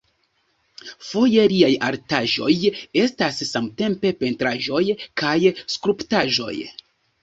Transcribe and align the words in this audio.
Foje 1.09 1.43
liaj 1.51 1.69
artaĵoj 1.89 2.49
estas 3.03 3.45
samtempe 3.53 4.17
pentraĵoj 4.25 4.85
kaj 5.25 5.39
skulptaĵoj. 5.79 6.57